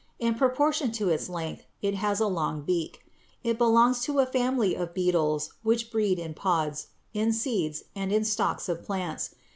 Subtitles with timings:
[0.17, 3.03] In proportion to its length it has a long beak.
[3.43, 8.25] It belongs to a family of beetles which breed in pods, in seeds, and in
[8.25, 9.35] stalks of plants.